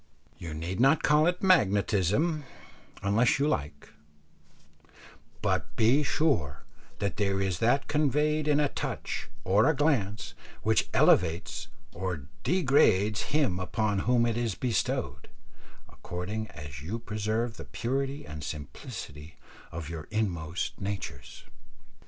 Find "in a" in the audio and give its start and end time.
8.47-8.67